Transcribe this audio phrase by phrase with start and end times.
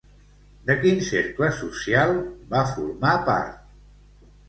[0.69, 2.17] De quin cercle social
[2.57, 3.65] va formar part?